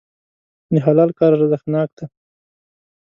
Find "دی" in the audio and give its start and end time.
1.97-2.05